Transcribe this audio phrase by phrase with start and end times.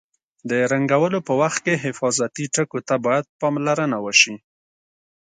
[0.49, 4.35] د رنګولو په وخت کې حفاظتي ټکو ته باید پاملرنه وشي.